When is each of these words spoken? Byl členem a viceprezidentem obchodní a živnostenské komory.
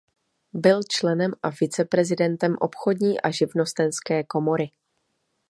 Byl 0.53 0.79
členem 0.89 1.31
a 1.43 1.49
viceprezidentem 1.49 2.55
obchodní 2.59 3.21
a 3.21 3.31
živnostenské 3.31 4.23
komory. 4.23 4.71